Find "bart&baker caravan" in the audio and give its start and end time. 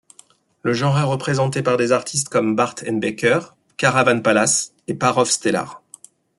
2.55-4.23